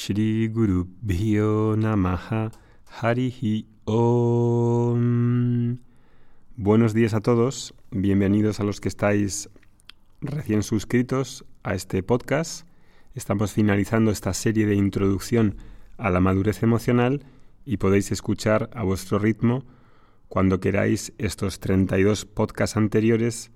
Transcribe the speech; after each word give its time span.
Shri 0.00 0.48
Guru 0.48 0.88
Bhyo 1.02 1.76
Namaha 1.76 2.50
Harihi 3.02 3.66
Om. 3.84 4.96
Buenos 6.56 6.94
días 6.94 7.12
a 7.12 7.20
todos, 7.20 7.74
bienvenidos 7.90 8.60
a 8.60 8.64
los 8.64 8.80
que 8.80 8.88
estáis 8.88 9.50
recién 10.22 10.62
suscritos 10.62 11.44
a 11.62 11.74
este 11.74 12.02
podcast. 12.02 12.66
Estamos 13.14 13.52
finalizando 13.52 14.10
esta 14.10 14.32
serie 14.32 14.64
de 14.64 14.74
introducción 14.74 15.56
a 15.98 16.08
la 16.08 16.20
madurez 16.20 16.62
emocional 16.62 17.22
y 17.66 17.76
podéis 17.76 18.10
escuchar 18.10 18.70
a 18.72 18.82
vuestro 18.84 19.18
ritmo 19.18 19.66
cuando 20.28 20.60
queráis 20.60 21.12
estos 21.18 21.60
32 21.60 22.24
podcasts 22.24 22.78
anteriores 22.78 23.50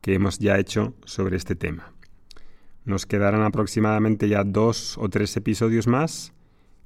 que 0.00 0.14
hemos 0.14 0.38
ya 0.38 0.60
hecho 0.60 0.94
sobre 1.04 1.36
este 1.36 1.56
tema. 1.56 1.92
Nos 2.88 3.04
quedarán 3.04 3.42
aproximadamente 3.42 4.30
ya 4.30 4.44
dos 4.44 4.96
o 4.96 5.10
tres 5.10 5.36
episodios 5.36 5.86
más 5.86 6.32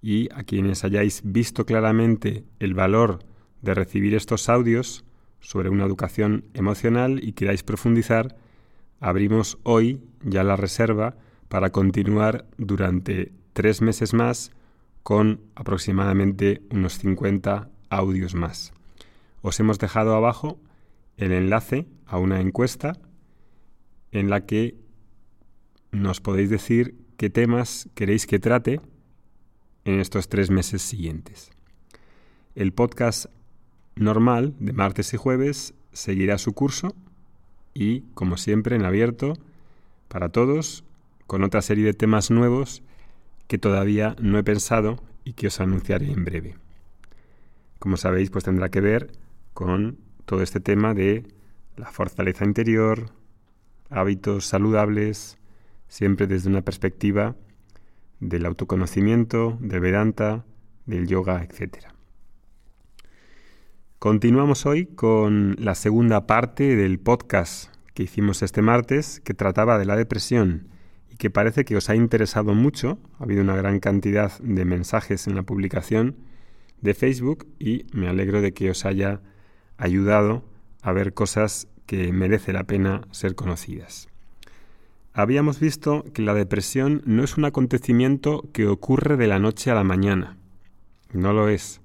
y 0.02 0.28
a 0.34 0.42
quienes 0.42 0.82
hayáis 0.82 1.22
visto 1.24 1.64
claramente 1.64 2.42
el 2.58 2.74
valor 2.74 3.20
de 3.60 3.72
recibir 3.72 4.16
estos 4.16 4.48
audios 4.48 5.04
sobre 5.38 5.68
una 5.68 5.84
educación 5.84 6.44
emocional 6.54 7.20
y 7.22 7.34
queráis 7.34 7.62
profundizar, 7.62 8.34
abrimos 8.98 9.58
hoy 9.62 10.00
ya 10.24 10.42
la 10.42 10.56
reserva 10.56 11.14
para 11.46 11.70
continuar 11.70 12.46
durante 12.58 13.30
tres 13.52 13.80
meses 13.80 14.12
más 14.12 14.50
con 15.04 15.40
aproximadamente 15.54 16.62
unos 16.72 16.98
50 16.98 17.70
audios 17.90 18.34
más. 18.34 18.72
Os 19.40 19.60
hemos 19.60 19.78
dejado 19.78 20.16
abajo 20.16 20.58
el 21.16 21.30
enlace 21.30 21.86
a 22.06 22.18
una 22.18 22.40
encuesta 22.40 22.98
en 24.10 24.30
la 24.30 24.46
que 24.46 24.81
nos 25.92 26.20
podéis 26.20 26.50
decir 26.50 26.96
qué 27.18 27.30
temas 27.30 27.88
queréis 27.94 28.26
que 28.26 28.38
trate 28.38 28.80
en 29.84 30.00
estos 30.00 30.28
tres 30.28 30.50
meses 30.50 30.82
siguientes. 30.82 31.50
El 32.54 32.72
podcast 32.72 33.26
normal 33.94 34.54
de 34.58 34.72
martes 34.72 35.12
y 35.14 35.18
jueves 35.18 35.74
seguirá 35.92 36.38
su 36.38 36.54
curso 36.54 36.94
y, 37.74 38.00
como 38.14 38.36
siempre, 38.36 38.74
en 38.74 38.84
abierto 38.84 39.34
para 40.08 40.30
todos, 40.30 40.84
con 41.26 41.44
otra 41.44 41.62
serie 41.62 41.84
de 41.84 41.94
temas 41.94 42.30
nuevos 42.30 42.82
que 43.46 43.58
todavía 43.58 44.16
no 44.20 44.38
he 44.38 44.44
pensado 44.44 45.02
y 45.24 45.34
que 45.34 45.48
os 45.48 45.60
anunciaré 45.60 46.10
en 46.10 46.24
breve. 46.24 46.56
Como 47.78 47.96
sabéis, 47.96 48.30
pues 48.30 48.44
tendrá 48.44 48.70
que 48.70 48.80
ver 48.80 49.12
con 49.52 49.98
todo 50.24 50.42
este 50.42 50.60
tema 50.60 50.94
de 50.94 51.26
la 51.76 51.90
fortaleza 51.90 52.44
interior, 52.44 53.10
hábitos 53.90 54.46
saludables, 54.46 55.38
siempre 55.92 56.26
desde 56.26 56.48
una 56.48 56.62
perspectiva 56.62 57.36
del 58.18 58.46
autoconocimiento, 58.46 59.58
del 59.60 59.80
Vedanta, 59.80 60.46
del 60.86 61.06
yoga, 61.06 61.44
etc. 61.44 61.88
Continuamos 63.98 64.64
hoy 64.64 64.86
con 64.86 65.54
la 65.58 65.74
segunda 65.74 66.26
parte 66.26 66.76
del 66.76 66.98
podcast 66.98 67.74
que 67.92 68.04
hicimos 68.04 68.40
este 68.40 68.62
martes, 68.62 69.20
que 69.20 69.34
trataba 69.34 69.78
de 69.78 69.84
la 69.84 69.96
depresión 69.96 70.68
y 71.10 71.16
que 71.16 71.28
parece 71.28 71.66
que 71.66 71.76
os 71.76 71.90
ha 71.90 71.94
interesado 71.94 72.54
mucho. 72.54 72.98
Ha 73.18 73.24
habido 73.24 73.42
una 73.42 73.56
gran 73.56 73.78
cantidad 73.78 74.32
de 74.38 74.64
mensajes 74.64 75.26
en 75.26 75.34
la 75.34 75.42
publicación 75.42 76.16
de 76.80 76.94
Facebook 76.94 77.46
y 77.58 77.84
me 77.92 78.08
alegro 78.08 78.40
de 78.40 78.54
que 78.54 78.70
os 78.70 78.86
haya 78.86 79.20
ayudado 79.76 80.42
a 80.80 80.92
ver 80.92 81.12
cosas 81.12 81.68
que 81.84 82.14
merece 82.14 82.54
la 82.54 82.64
pena 82.64 83.02
ser 83.10 83.34
conocidas. 83.34 84.08
Habíamos 85.14 85.60
visto 85.60 86.04
que 86.14 86.22
la 86.22 86.32
depresión 86.32 87.02
no 87.04 87.22
es 87.22 87.36
un 87.36 87.44
acontecimiento 87.44 88.48
que 88.54 88.66
ocurre 88.66 89.18
de 89.18 89.26
la 89.26 89.38
noche 89.38 89.70
a 89.70 89.74
la 89.74 89.84
mañana. 89.84 90.38
No 91.12 91.34
lo 91.34 91.50
es, 91.50 91.82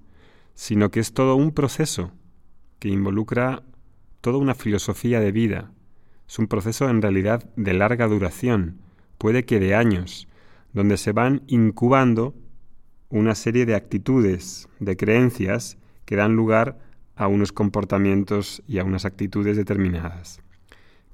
sino 0.56 0.92
que 0.92 1.02
es 1.02 1.12
todo 1.12 1.36
un 1.36 1.52
proceso 1.52 2.12
que 2.80 2.88
involucra 2.88 3.64
toda 4.22 4.38
una 4.38 4.56
filosofía 4.56 5.20
de 5.20 5.34
vida. 5.34 5.72
Es 6.26 6.40
un 6.40 6.48
proceso 6.48 6.90
en 6.90 7.02
realidad 7.02 7.50
de 7.58 7.74
larga 7.74 8.08
duración, 8.08 8.80
puede 9.18 9.44
que 9.44 9.60
de 9.60 9.76
años, 9.76 10.30
donde 10.72 10.96
se 10.96 11.12
van 11.12 11.44
incubando 11.48 12.34
una 13.10 13.36
serie 13.36 13.66
de 13.66 13.76
actitudes, 13.76 14.70
de 14.80 14.96
creencias 14.96 15.78
que 16.06 16.16
dan 16.16 16.38
lugar 16.38 16.80
a 17.18 17.28
unos 17.28 17.52
comportamientos 17.52 18.64
y 18.68 18.80
a 18.80 18.86
unas 18.86 19.04
actitudes 19.04 19.58
determinadas. 19.58 20.40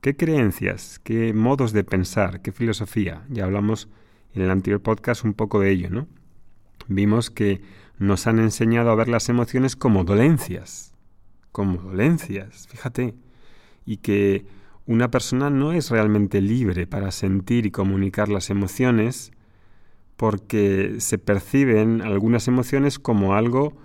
¿Qué 0.03 0.17
creencias, 0.17 0.99
qué 1.01 1.31
modos 1.31 1.71
de 1.71 1.85
pensar, 1.85 2.41
qué 2.41 2.51
filosofía? 2.51 3.23
Ya 3.29 3.45
hablamos 3.45 3.87
en 4.33 4.41
el 4.41 4.51
anterior 4.51 4.81
podcast 4.81 5.23
un 5.23 5.33
poco 5.33 5.61
de 5.61 5.71
ello, 5.71 5.89
¿no? 5.89 6.07
Vimos 6.89 7.29
que 7.29 7.61
nos 7.99 8.27
han 8.27 8.39
enseñado 8.39 8.91
a 8.91 8.95
ver 8.95 9.07
las 9.07 9.29
emociones 9.29 9.77
como 9.77 10.03
dolencias, 10.03 10.93
como 11.53 11.81
dolencias, 11.81 12.67
fíjate, 12.67 13.15
y 13.85 13.95
que 13.95 14.45
una 14.87 15.09
persona 15.09 15.49
no 15.49 15.71
es 15.71 15.89
realmente 15.89 16.41
libre 16.41 16.85
para 16.85 17.09
sentir 17.11 17.65
y 17.65 17.71
comunicar 17.71 18.27
las 18.27 18.49
emociones 18.49 19.31
porque 20.17 20.95
se 20.97 21.17
perciben 21.17 22.01
algunas 22.01 22.49
emociones 22.49 22.99
como 22.99 23.35
algo 23.35 23.77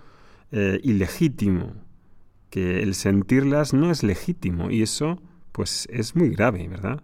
eh, 0.51 0.81
ilegítimo, 0.83 1.75
que 2.51 2.83
el 2.83 2.97
sentirlas 2.97 3.73
no 3.73 3.93
es 3.93 4.03
legítimo 4.03 4.69
y 4.73 4.83
eso 4.83 5.23
pues 5.59 5.89
es 5.91 6.15
muy 6.15 6.29
grave, 6.29 6.69
¿verdad? 6.69 7.03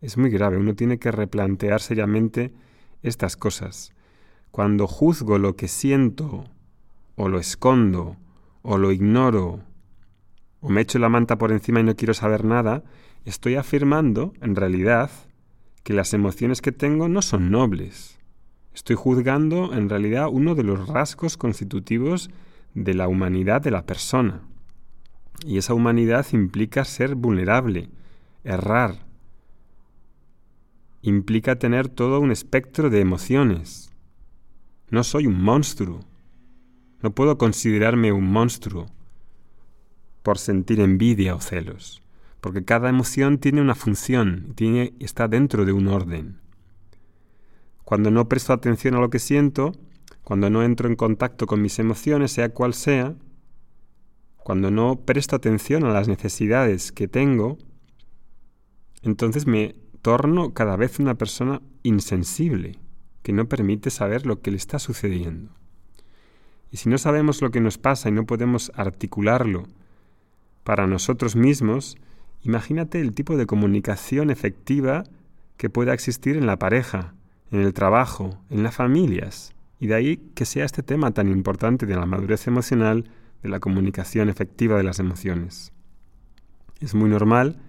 Es 0.00 0.18
muy 0.18 0.28
grave. 0.28 0.56
Uno 0.56 0.74
tiene 0.74 0.98
que 0.98 1.12
replantear 1.12 1.80
seriamente 1.80 2.52
estas 3.04 3.36
cosas. 3.36 3.92
Cuando 4.50 4.88
juzgo 4.88 5.38
lo 5.38 5.54
que 5.54 5.68
siento, 5.68 6.46
o 7.14 7.28
lo 7.28 7.38
escondo, 7.38 8.16
o 8.62 8.76
lo 8.76 8.90
ignoro, 8.90 9.60
o 10.58 10.68
me 10.68 10.80
echo 10.80 10.98
la 10.98 11.08
manta 11.08 11.38
por 11.38 11.52
encima 11.52 11.78
y 11.78 11.84
no 11.84 11.94
quiero 11.94 12.12
saber 12.12 12.44
nada, 12.44 12.82
estoy 13.24 13.54
afirmando, 13.54 14.32
en 14.40 14.56
realidad, 14.56 15.12
que 15.84 15.92
las 15.92 16.12
emociones 16.12 16.62
que 16.62 16.72
tengo 16.72 17.08
no 17.08 17.22
son 17.22 17.52
nobles. 17.52 18.18
Estoy 18.74 18.96
juzgando, 18.96 19.72
en 19.72 19.88
realidad, 19.88 20.26
uno 20.28 20.56
de 20.56 20.64
los 20.64 20.88
rasgos 20.88 21.36
constitutivos 21.36 22.30
de 22.74 22.94
la 22.94 23.06
humanidad 23.06 23.62
de 23.62 23.70
la 23.70 23.86
persona. 23.86 24.40
Y 25.44 25.58
esa 25.58 25.74
humanidad 25.74 26.26
implica 26.32 26.84
ser 26.84 27.14
vulnerable, 27.14 27.90
errar. 28.44 29.04
Implica 31.02 31.58
tener 31.58 31.88
todo 31.88 32.20
un 32.20 32.30
espectro 32.30 32.90
de 32.90 33.00
emociones. 33.00 33.92
No 34.90 35.04
soy 35.04 35.26
un 35.26 35.42
monstruo. 35.42 36.00
No 37.02 37.10
puedo 37.10 37.38
considerarme 37.38 38.12
un 38.12 38.30
monstruo 38.30 38.86
por 40.22 40.38
sentir 40.38 40.80
envidia 40.80 41.36
o 41.36 41.40
celos, 41.40 42.02
porque 42.40 42.64
cada 42.64 42.88
emoción 42.88 43.38
tiene 43.38 43.60
una 43.60 43.76
función, 43.76 44.54
tiene, 44.56 44.94
está 44.98 45.28
dentro 45.28 45.64
de 45.64 45.72
un 45.72 45.86
orden. 45.86 46.40
Cuando 47.84 48.10
no 48.10 48.28
presto 48.28 48.52
atención 48.52 48.96
a 48.96 49.00
lo 49.00 49.10
que 49.10 49.20
siento, 49.20 49.70
cuando 50.24 50.50
no 50.50 50.64
entro 50.64 50.88
en 50.88 50.96
contacto 50.96 51.46
con 51.46 51.62
mis 51.62 51.78
emociones, 51.78 52.32
sea 52.32 52.48
cual 52.48 52.74
sea, 52.74 53.14
cuando 54.46 54.70
no 54.70 55.00
presto 55.00 55.34
atención 55.34 55.82
a 55.82 55.90
las 55.90 56.06
necesidades 56.06 56.92
que 56.92 57.08
tengo, 57.08 57.58
entonces 59.02 59.44
me 59.48 59.74
torno 60.02 60.54
cada 60.54 60.76
vez 60.76 61.00
una 61.00 61.16
persona 61.16 61.62
insensible, 61.82 62.78
que 63.24 63.32
no 63.32 63.48
permite 63.48 63.90
saber 63.90 64.24
lo 64.24 64.42
que 64.42 64.52
le 64.52 64.56
está 64.56 64.78
sucediendo. 64.78 65.50
Y 66.70 66.76
si 66.76 66.88
no 66.88 66.96
sabemos 66.96 67.42
lo 67.42 67.50
que 67.50 67.60
nos 67.60 67.76
pasa 67.76 68.08
y 68.08 68.12
no 68.12 68.24
podemos 68.24 68.70
articularlo 68.76 69.66
para 70.62 70.86
nosotros 70.86 71.34
mismos, 71.34 71.96
imagínate 72.42 73.00
el 73.00 73.14
tipo 73.14 73.36
de 73.36 73.46
comunicación 73.46 74.30
efectiva 74.30 75.02
que 75.56 75.70
pueda 75.70 75.92
existir 75.92 76.36
en 76.36 76.46
la 76.46 76.60
pareja, 76.60 77.14
en 77.50 77.62
el 77.62 77.74
trabajo, 77.74 78.38
en 78.50 78.62
las 78.62 78.76
familias. 78.76 79.56
Y 79.80 79.88
de 79.88 79.96
ahí 79.96 80.16
que 80.36 80.44
sea 80.44 80.64
este 80.64 80.84
tema 80.84 81.10
tan 81.10 81.26
importante 81.32 81.84
de 81.84 81.96
la 81.96 82.06
madurez 82.06 82.46
emocional 82.46 83.10
de 83.46 83.50
la 83.50 83.60
comunicación 83.60 84.28
efectiva 84.28 84.76
de 84.76 84.82
las 84.82 84.98
emociones. 84.98 85.72
Es 86.80 86.94
muy 86.94 87.08
normal 87.08 87.62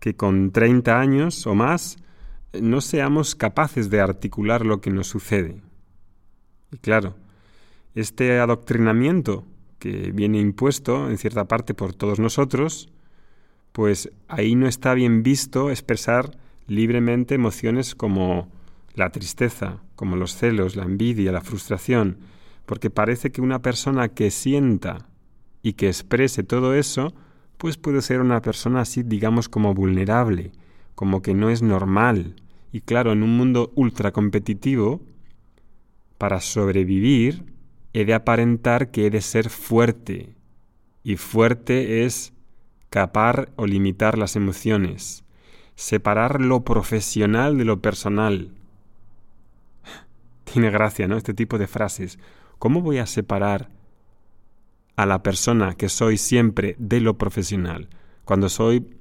que 0.00 0.16
con 0.16 0.50
30 0.50 0.98
años 0.98 1.46
o 1.46 1.54
más 1.54 1.98
no 2.58 2.80
seamos 2.80 3.34
capaces 3.34 3.90
de 3.90 4.00
articular 4.00 4.64
lo 4.64 4.80
que 4.80 4.90
nos 4.90 5.06
sucede. 5.06 5.60
Y 6.72 6.78
claro, 6.78 7.16
este 7.94 8.38
adoctrinamiento 8.38 9.44
que 9.78 10.10
viene 10.12 10.40
impuesto 10.40 11.10
en 11.10 11.18
cierta 11.18 11.46
parte 11.46 11.74
por 11.74 11.92
todos 11.92 12.18
nosotros, 12.18 12.88
pues 13.72 14.10
ahí 14.26 14.54
no 14.54 14.66
está 14.66 14.94
bien 14.94 15.22
visto 15.22 15.70
expresar 15.70 16.38
libremente 16.66 17.34
emociones 17.34 17.94
como 17.94 18.50
la 18.94 19.10
tristeza, 19.10 19.82
como 19.96 20.16
los 20.16 20.34
celos, 20.34 20.76
la 20.76 20.84
envidia, 20.84 21.30
la 21.30 21.42
frustración, 21.42 22.16
porque 22.68 22.90
parece 22.90 23.32
que 23.32 23.40
una 23.40 23.62
persona 23.62 24.08
que 24.08 24.30
sienta 24.30 25.08
y 25.62 25.72
que 25.72 25.86
exprese 25.86 26.42
todo 26.42 26.74
eso, 26.74 27.14
pues 27.56 27.78
puede 27.78 28.02
ser 28.02 28.20
una 28.20 28.42
persona 28.42 28.82
así, 28.82 29.02
digamos, 29.02 29.48
como 29.48 29.72
vulnerable, 29.72 30.52
como 30.94 31.22
que 31.22 31.32
no 31.32 31.48
es 31.48 31.62
normal. 31.62 32.36
Y 32.70 32.82
claro, 32.82 33.12
en 33.12 33.22
un 33.22 33.38
mundo 33.38 33.72
ultra 33.74 34.12
competitivo, 34.12 35.00
para 36.18 36.42
sobrevivir 36.42 37.42
he 37.94 38.04
de 38.04 38.12
aparentar 38.12 38.90
que 38.90 39.06
he 39.06 39.10
de 39.10 39.22
ser 39.22 39.48
fuerte. 39.48 40.36
Y 41.02 41.16
fuerte 41.16 42.04
es 42.04 42.34
capar 42.90 43.48
o 43.56 43.66
limitar 43.66 44.18
las 44.18 44.36
emociones, 44.36 45.24
separar 45.74 46.42
lo 46.42 46.64
profesional 46.64 47.56
de 47.56 47.64
lo 47.64 47.80
personal. 47.80 48.50
Tiene 50.44 50.68
gracia, 50.70 51.08
¿no? 51.08 51.16
Este 51.16 51.32
tipo 51.32 51.56
de 51.56 51.66
frases. 51.66 52.18
¿Cómo 52.58 52.80
voy 52.82 52.98
a 52.98 53.06
separar 53.06 53.68
a 54.96 55.06
la 55.06 55.22
persona 55.22 55.74
que 55.74 55.88
soy 55.88 56.18
siempre 56.18 56.74
de 56.78 57.00
lo 57.00 57.18
profesional? 57.18 57.88
Cuando 58.24 58.48
soy 58.48 58.94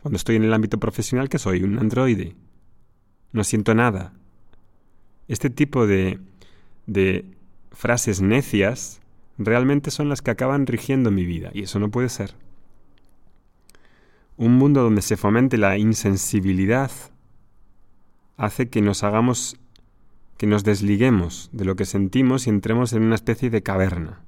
cuando 0.00 0.18
estoy 0.18 0.36
en 0.36 0.44
el 0.44 0.54
ámbito 0.54 0.78
profesional 0.78 1.28
que 1.28 1.38
soy 1.38 1.64
un 1.64 1.78
androide. 1.78 2.36
No 3.32 3.42
siento 3.42 3.74
nada. 3.74 4.12
Este 5.26 5.50
tipo 5.50 5.86
de 5.86 6.20
de 6.86 7.24
frases 7.72 8.22
necias 8.22 9.00
realmente 9.38 9.90
son 9.90 10.08
las 10.08 10.22
que 10.22 10.30
acaban 10.30 10.66
rigiendo 10.66 11.10
mi 11.10 11.24
vida 11.24 11.50
y 11.52 11.62
eso 11.62 11.78
no 11.78 11.90
puede 11.90 12.08
ser. 12.08 12.34
Un 14.36 14.56
mundo 14.56 14.82
donde 14.82 15.02
se 15.02 15.16
fomente 15.16 15.58
la 15.58 15.76
insensibilidad 15.78 16.90
hace 18.36 18.68
que 18.68 18.82
nos 18.82 19.02
hagamos, 19.02 19.56
que 20.36 20.46
nos 20.46 20.64
desliguemos 20.64 21.50
de 21.52 21.64
lo 21.64 21.76
que 21.76 21.84
sentimos 21.84 22.46
y 22.46 22.50
entremos 22.50 22.92
en 22.92 23.02
una 23.02 23.14
especie 23.14 23.50
de 23.50 23.62
caverna. 23.62 24.20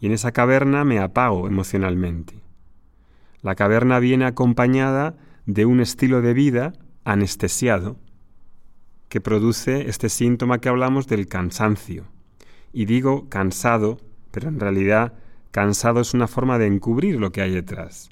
Y 0.00 0.06
en 0.06 0.12
esa 0.12 0.32
caverna 0.32 0.84
me 0.84 0.98
apago 0.98 1.46
emocionalmente. 1.46 2.34
La 3.42 3.54
caverna 3.54 3.98
viene 3.98 4.24
acompañada 4.24 5.16
de 5.46 5.66
un 5.66 5.80
estilo 5.80 6.22
de 6.22 6.34
vida 6.34 6.72
anestesiado 7.04 7.96
que 9.08 9.20
produce 9.20 9.88
este 9.88 10.08
síntoma 10.08 10.58
que 10.58 10.68
hablamos 10.68 11.06
del 11.06 11.26
cansancio. 11.26 12.04
Y 12.72 12.84
digo 12.84 13.28
cansado, 13.28 13.98
pero 14.30 14.48
en 14.48 14.60
realidad 14.60 15.14
cansado 15.50 16.00
es 16.00 16.14
una 16.14 16.28
forma 16.28 16.58
de 16.58 16.66
encubrir 16.66 17.18
lo 17.18 17.32
que 17.32 17.42
hay 17.42 17.50
detrás 17.50 18.10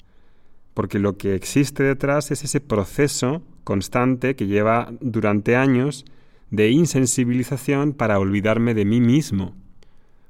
porque 0.79 0.97
lo 0.97 1.17
que 1.17 1.35
existe 1.35 1.83
detrás 1.83 2.31
es 2.31 2.45
ese 2.45 2.61
proceso 2.61 3.41
constante 3.65 4.37
que 4.37 4.47
lleva 4.47 4.93
durante 5.01 5.57
años 5.57 6.05
de 6.51 6.69
insensibilización 6.69 7.93
para 7.93 8.19
olvidarme 8.19 8.73
de 8.73 8.85
mí 8.85 9.01
mismo, 9.01 9.55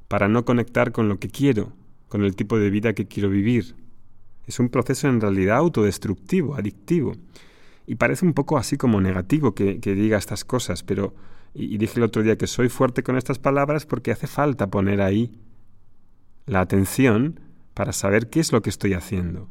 para 0.07 0.27
no 0.27 0.45
conectar 0.45 0.91
con 0.91 1.07
lo 1.07 1.19
que 1.19 1.29
quiero, 1.29 1.71
con 2.07 2.23
el 2.23 2.35
tipo 2.35 2.57
de 2.57 2.69
vida 2.69 2.93
que 2.93 3.07
quiero 3.07 3.29
vivir. 3.29 3.75
Es 4.47 4.59
un 4.59 4.69
proceso 4.69 5.07
en 5.07 5.21
realidad 5.21 5.57
autodestructivo, 5.57 6.55
adictivo. 6.55 7.13
Y 7.85 7.95
parece 7.95 8.25
un 8.25 8.33
poco 8.33 8.57
así 8.57 8.77
como 8.77 8.99
negativo 8.99 9.53
que, 9.53 9.79
diga 9.79 10.17
estas 10.17 10.43
cosas, 10.43 10.83
pero, 10.83 11.13
y 11.53 11.77
dije 11.77 11.93
el 11.97 12.03
otro 12.03 12.23
día 12.23 12.37
que 12.37 12.47
soy 12.47 12.69
fuerte 12.69 13.03
con 13.03 13.15
estas 13.15 13.39
palabras 13.39 13.85
porque 13.85 14.11
hace 14.11 14.27
falta 14.27 14.69
poner 14.69 15.01
ahí 15.01 15.39
la 16.45 16.61
atención 16.61 17.39
para 17.73 17.93
saber 17.93 18.29
qué 18.29 18.39
es 18.39 18.51
lo 18.51 18.61
que 18.61 18.69
estoy 18.69 18.93
haciendo. 18.93 19.47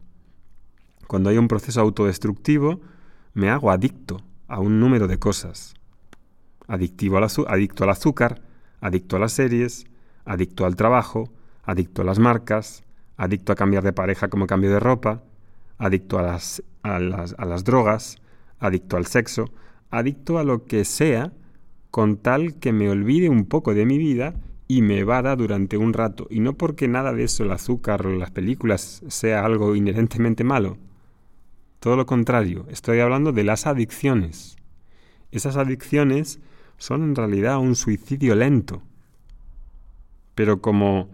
Cuando 1.06 1.31
hay 1.31 1.38
un 1.38 1.49
proceso 1.49 1.81
autodestructivo, 1.81 2.81
me 3.35 3.50
hago 3.50 3.70
adicto 3.70 4.20
a 4.49 4.61
un 4.61 4.81
número 4.81 5.06
de 5.06 5.19
cosas. 5.19 5.78
Adictivo 6.69 7.17
al 7.17 7.26
adicto 7.49 7.85
al 7.85 7.91
azúcar, 7.91 8.43
adicto 8.81 9.17
a 9.17 9.19
las 9.19 9.32
series, 9.32 9.87
adicto 10.25 10.65
al 10.67 10.76
trabajo, 10.76 11.32
adicto 11.65 12.03
a 12.03 12.05
las 12.05 12.19
marcas, 12.19 12.85
adicto 13.17 13.53
a 13.53 13.56
cambiar 13.56 13.82
de 13.82 13.93
pareja 13.93 14.29
como 14.29 14.47
cambio 14.47 14.70
de 14.70 14.79
ropa, 14.79 15.23
adicto 15.79 16.19
a 16.19 16.23
las, 16.23 16.62
a 16.82 17.00
las, 17.00 17.35
a 17.38 17.44
las 17.44 17.65
drogas, 17.65 18.19
adicto 18.61 18.97
al 18.97 19.06
sexo, 19.06 19.47
adicto 19.91 20.38
a 20.38 20.44
lo 20.44 20.65
que 20.65 20.85
sea 20.85 21.32
con 21.91 22.19
tal 22.19 22.55
que 22.61 22.73
me 22.73 22.91
olvide 22.91 23.29
un 23.29 23.47
poco 23.47 23.75
de 23.75 23.87
mi 23.87 23.99
vida 23.99 24.35
y 24.69 24.82
me 24.82 25.03
vada 25.05 25.35
durante 25.35 25.79
un 25.79 25.94
rato. 25.94 26.26
Y 26.31 26.41
no 26.41 26.53
porque 26.53 26.87
nada 26.87 27.12
de 27.12 27.25
eso, 27.25 27.44
el 27.44 27.53
azúcar 27.53 28.06
o 28.06 28.15
las 28.15 28.31
películas, 28.31 29.03
sea 29.09 29.44
algo 29.44 29.75
inherentemente 29.75 30.44
malo, 30.44 30.76
todo 31.81 31.97
lo 31.97 32.06
contrario, 32.06 32.67
estoy 32.70 32.99
hablando 33.00 33.32
de 33.32 33.44
las 33.44 33.67
adicciones. 33.67 34.56
Esas 35.31 35.56
adicciones 35.56 36.41
son 36.79 37.03
en 37.03 37.15
realidad 37.15 37.59
un 37.59 37.77
suicidio 37.77 38.35
lento. 38.35 38.83
Pero 40.35 40.61
como 40.61 41.11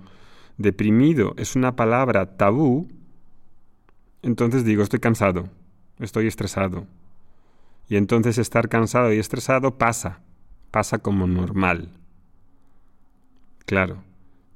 deprimido 0.56 1.34
es 1.36 1.56
una 1.56 1.74
palabra 1.74 2.36
tabú, 2.36 2.88
entonces 4.22 4.64
digo 4.64 4.82
estoy 4.82 5.00
cansado, 5.00 5.48
estoy 5.98 6.28
estresado. 6.28 6.86
Y 7.88 7.96
entonces 7.96 8.38
estar 8.38 8.68
cansado 8.68 9.12
y 9.12 9.18
estresado 9.18 9.76
pasa, 9.76 10.20
pasa 10.70 10.98
como 10.98 11.26
normal. 11.26 11.90
Claro, 13.66 14.04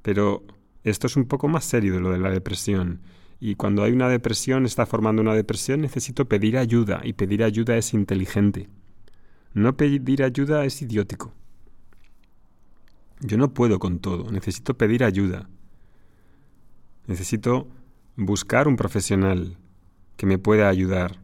pero 0.01 0.43
esto 0.83 1.07
es 1.07 1.15
un 1.15 1.25
poco 1.25 1.47
más 1.47 1.65
serio 1.65 1.93
de 1.93 1.99
lo 1.99 2.11
de 2.11 2.19
la 2.19 2.29
depresión 2.29 3.01
y 3.39 3.55
cuando 3.55 3.83
hay 3.83 3.93
una 3.93 4.09
depresión, 4.09 4.65
está 4.65 4.85
formando 4.85 5.21
una 5.21 5.33
depresión, 5.33 5.81
necesito 5.81 6.25
pedir 6.25 6.57
ayuda. 6.57 7.01
Y 7.03 7.13
pedir 7.13 7.43
ayuda 7.43 7.77
es 7.77 7.93
inteligente. 7.93 8.67
No 9.53 9.75
pedir 9.75 10.23
ayuda 10.23 10.65
es 10.65 10.81
idiótico. 10.81 11.33
Yo 13.21 13.37
no 13.37 13.53
puedo 13.53 13.79
con 13.79 13.99
todo. 13.99 14.31
Necesito 14.31 14.75
pedir 14.75 15.03
ayuda. 15.03 15.49
Necesito 17.07 17.67
buscar 18.15 18.67
un 18.67 18.75
profesional 18.75 19.57
que 20.15 20.25
me 20.25 20.37
pueda 20.37 20.69
ayudar. 20.69 21.19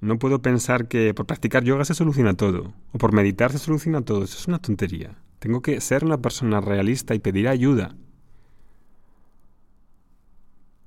No 0.00 0.18
puedo 0.18 0.40
pensar 0.40 0.86
que 0.86 1.12
por 1.12 1.26
practicar 1.26 1.64
yoga 1.64 1.84
se 1.84 1.94
soluciona 1.94 2.34
todo, 2.34 2.72
o 2.92 2.98
por 2.98 3.12
meditar 3.12 3.50
se 3.50 3.58
soluciona 3.58 4.02
todo. 4.02 4.22
Eso 4.22 4.38
es 4.38 4.46
una 4.46 4.60
tontería. 4.60 5.16
Tengo 5.40 5.60
que 5.60 5.80
ser 5.80 6.04
una 6.04 6.18
persona 6.18 6.60
realista 6.60 7.14
y 7.14 7.18
pedir 7.18 7.48
ayuda. 7.48 7.96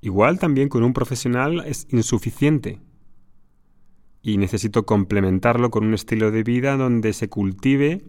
Igual 0.00 0.38
también 0.38 0.68
con 0.68 0.82
un 0.82 0.94
profesional 0.94 1.62
es 1.66 1.86
insuficiente 1.90 2.80
y 4.22 4.38
necesito 4.38 4.86
complementarlo 4.86 5.70
con 5.70 5.84
un 5.84 5.94
estilo 5.94 6.30
de 6.30 6.42
vida 6.42 6.76
donde 6.76 7.12
se 7.12 7.28
cultive 7.28 8.02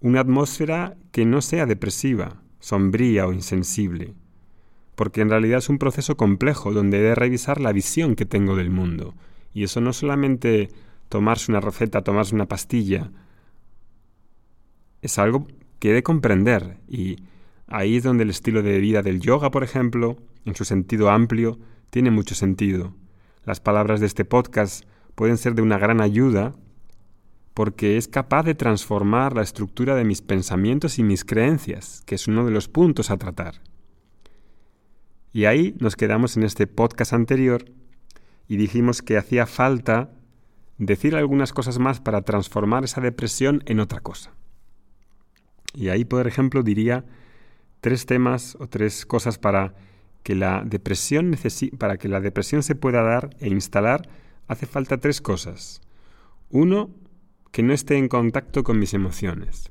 una 0.00 0.20
atmósfera 0.20 0.96
que 1.12 1.24
no 1.24 1.40
sea 1.40 1.66
depresiva, 1.66 2.42
sombría 2.58 3.26
o 3.26 3.32
insensible, 3.32 4.14
porque 4.94 5.20
en 5.20 5.30
realidad 5.30 5.58
es 5.58 5.68
un 5.68 5.78
proceso 5.78 6.16
complejo 6.16 6.72
donde 6.72 6.98
he 6.98 7.02
de 7.02 7.14
revisar 7.14 7.60
la 7.60 7.72
visión 7.72 8.16
que 8.16 8.26
tengo 8.26 8.56
del 8.56 8.70
mundo, 8.70 9.14
y 9.52 9.64
eso 9.64 9.80
no 9.80 9.92
solamente 9.92 10.70
tomarse 11.08 11.52
una 11.52 11.60
receta, 11.60 12.02
tomarse 12.02 12.34
una 12.34 12.46
pastilla, 12.46 13.10
es 15.02 15.18
algo 15.18 15.46
que 15.78 15.90
he 15.90 15.94
de 15.94 16.02
comprender. 16.02 16.78
Y 16.88 17.24
ahí 17.66 17.96
es 17.96 18.04
donde 18.04 18.24
el 18.24 18.30
estilo 18.30 18.62
de 18.62 18.78
vida 18.78 19.02
del 19.02 19.20
yoga, 19.20 19.50
por 19.50 19.64
ejemplo, 19.64 20.16
en 20.44 20.54
su 20.54 20.64
sentido 20.64 21.10
amplio, 21.10 21.58
tiene 21.90 22.10
mucho 22.10 22.34
sentido. 22.34 22.94
Las 23.44 23.60
palabras 23.60 24.00
de 24.00 24.06
este 24.06 24.24
podcast 24.24 24.84
pueden 25.14 25.36
ser 25.36 25.54
de 25.54 25.62
una 25.62 25.78
gran 25.78 26.00
ayuda 26.00 26.54
porque 27.54 27.96
es 27.96 28.08
capaz 28.08 28.44
de 28.44 28.54
transformar 28.54 29.34
la 29.34 29.42
estructura 29.42 29.94
de 29.94 30.04
mis 30.04 30.22
pensamientos 30.22 30.98
y 30.98 31.02
mis 31.02 31.24
creencias, 31.24 32.02
que 32.06 32.14
es 32.14 32.28
uno 32.28 32.44
de 32.44 32.52
los 32.52 32.68
puntos 32.68 33.10
a 33.10 33.18
tratar. 33.18 33.60
Y 35.32 35.44
ahí 35.44 35.76
nos 35.78 35.96
quedamos 35.96 36.36
en 36.36 36.42
este 36.42 36.66
podcast 36.66 37.12
anterior 37.12 37.64
y 38.48 38.56
dijimos 38.56 39.02
que 39.02 39.16
hacía 39.16 39.46
falta 39.46 40.10
decir 40.78 41.14
algunas 41.14 41.52
cosas 41.52 41.78
más 41.78 42.00
para 42.00 42.22
transformar 42.22 42.84
esa 42.84 43.00
depresión 43.00 43.62
en 43.66 43.80
otra 43.80 44.00
cosa. 44.00 44.32
Y 45.74 45.88
ahí, 45.88 46.04
por 46.04 46.26
ejemplo, 46.26 46.62
diría 46.62 47.04
tres 47.80 48.06
temas 48.06 48.56
o 48.58 48.66
tres 48.66 49.06
cosas 49.06 49.38
para 49.38 49.74
que 50.22 50.34
la 50.34 50.62
depresión 50.64 51.36
para 51.78 51.96
que 51.96 52.08
la 52.08 52.20
depresión 52.20 52.62
se 52.62 52.74
pueda 52.74 53.02
dar 53.02 53.30
e 53.40 53.48
instalar 53.48 54.08
hace 54.50 54.66
falta 54.66 54.98
tres 54.98 55.20
cosas. 55.20 55.80
Uno, 56.50 56.90
que 57.52 57.62
no 57.62 57.72
esté 57.72 57.98
en 57.98 58.08
contacto 58.08 58.64
con 58.64 58.80
mis 58.80 58.94
emociones. 58.94 59.68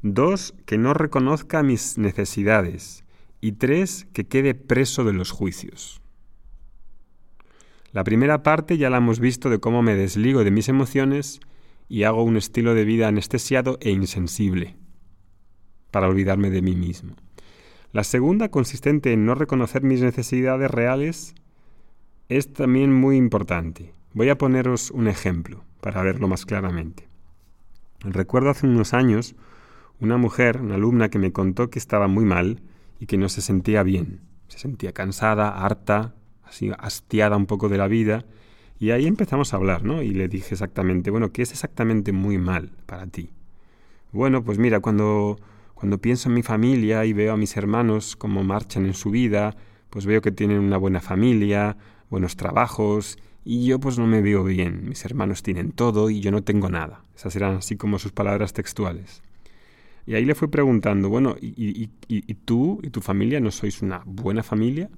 Dos, 0.00 0.54
que 0.64 0.78
no 0.78 0.94
reconozca 0.94 1.62
mis 1.62 1.98
necesidades. 1.98 3.04
Y 3.42 3.52
tres, 3.52 4.06
que 4.14 4.26
quede 4.26 4.54
preso 4.54 5.04
de 5.04 5.12
los 5.12 5.30
juicios. 5.30 6.00
La 7.92 8.02
primera 8.02 8.42
parte 8.42 8.78
ya 8.78 8.88
la 8.88 8.96
hemos 8.96 9.20
visto 9.20 9.50
de 9.50 9.60
cómo 9.60 9.82
me 9.82 9.94
desligo 9.94 10.42
de 10.42 10.50
mis 10.50 10.70
emociones 10.70 11.40
y 11.86 12.04
hago 12.04 12.24
un 12.24 12.38
estilo 12.38 12.74
de 12.74 12.86
vida 12.86 13.08
anestesiado 13.08 13.76
e 13.82 13.90
insensible 13.90 14.74
para 15.90 16.08
olvidarme 16.08 16.48
de 16.48 16.62
mí 16.62 16.74
mismo. 16.74 17.14
La 17.92 18.04
segunda, 18.04 18.48
consistente 18.48 19.12
en 19.12 19.26
no 19.26 19.34
reconocer 19.34 19.82
mis 19.82 20.00
necesidades 20.00 20.70
reales, 20.70 21.34
es 22.30 22.54
también 22.54 22.90
muy 22.90 23.18
importante. 23.18 23.92
Voy 24.14 24.28
a 24.28 24.38
poneros 24.38 24.92
un 24.92 25.08
ejemplo 25.08 25.64
para 25.80 26.00
verlo 26.02 26.28
más 26.28 26.46
claramente. 26.46 27.08
Recuerdo 27.98 28.50
hace 28.50 28.64
unos 28.64 28.94
años 28.94 29.34
una 29.98 30.16
mujer, 30.18 30.60
una 30.60 30.76
alumna, 30.76 31.08
que 31.08 31.18
me 31.18 31.32
contó 31.32 31.68
que 31.68 31.80
estaba 31.80 32.06
muy 32.06 32.24
mal 32.24 32.60
y 33.00 33.06
que 33.06 33.16
no 33.16 33.28
se 33.28 33.40
sentía 33.40 33.82
bien. 33.82 34.20
Se 34.46 34.58
sentía 34.60 34.92
cansada, 34.92 35.64
harta, 35.64 36.14
así 36.44 36.70
hastiada 36.78 37.36
un 37.36 37.46
poco 37.46 37.68
de 37.68 37.76
la 37.76 37.88
vida. 37.88 38.24
Y 38.78 38.92
ahí 38.92 39.08
empezamos 39.08 39.52
a 39.52 39.56
hablar, 39.56 39.82
¿no? 39.82 40.00
Y 40.00 40.10
le 40.10 40.28
dije 40.28 40.54
exactamente, 40.54 41.10
bueno, 41.10 41.32
¿qué 41.32 41.42
es 41.42 41.50
exactamente 41.50 42.12
muy 42.12 42.38
mal 42.38 42.70
para 42.86 43.08
ti? 43.08 43.30
Bueno, 44.12 44.44
pues 44.44 44.58
mira, 44.58 44.78
cuando, 44.78 45.40
cuando 45.74 45.98
pienso 45.98 46.28
en 46.28 46.36
mi 46.36 46.44
familia 46.44 47.04
y 47.04 47.12
veo 47.12 47.32
a 47.32 47.36
mis 47.36 47.56
hermanos 47.56 48.14
cómo 48.14 48.44
marchan 48.44 48.86
en 48.86 48.94
su 48.94 49.10
vida, 49.10 49.56
pues 49.90 50.06
veo 50.06 50.22
que 50.22 50.30
tienen 50.30 50.60
una 50.60 50.76
buena 50.76 51.00
familia, 51.00 51.76
buenos 52.10 52.36
trabajos, 52.36 53.18
y 53.44 53.66
yo 53.66 53.78
pues 53.78 53.98
no 53.98 54.06
me 54.06 54.22
veo 54.22 54.44
bien. 54.44 54.88
Mis 54.88 55.04
hermanos 55.04 55.42
tienen 55.42 55.72
todo 55.72 56.10
y 56.10 56.20
yo 56.20 56.30
no 56.30 56.42
tengo 56.42 56.68
nada. 56.68 57.02
Esas 57.14 57.36
eran 57.36 57.56
así 57.56 57.76
como 57.76 57.98
sus 57.98 58.12
palabras 58.12 58.52
textuales. 58.52 59.22
Y 60.06 60.14
ahí 60.14 60.24
le 60.24 60.34
fue 60.34 60.48
preguntando, 60.50 61.08
bueno, 61.08 61.36
¿y, 61.40 61.86
tú 62.44 62.80
y 62.82 62.90
tu 62.90 63.00
familia 63.00 63.40
no 63.40 63.50
sois 63.50 63.82
una 63.82 64.02
buena 64.04 64.42
familia? 64.42 64.90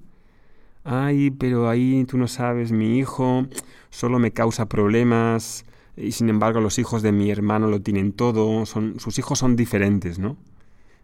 Ay, 0.85 1.31
pero 1.31 1.69
ahí 1.69 2.05
tú 2.05 2.19
no 2.19 2.29
sabes, 2.29 2.73
mi 2.73 2.99
hijo 2.99 3.47
solo 3.91 4.19
me 4.19 4.33
causa 4.33 4.69
problemas 4.69 5.65
y 5.97 6.13
sin 6.13 6.29
embargo 6.29 6.61
los 6.61 6.79
hijos 6.79 7.03
de 7.03 7.13
mi 7.13 7.31
hermano 7.31 7.69
lo 7.69 7.81
tienen 7.81 8.13
todo, 8.13 8.67
son, 8.67 9.01
sus 9.01 9.19
hijos 9.19 9.39
son 9.39 9.57
diferentes, 9.57 10.19
¿no? 10.19 10.37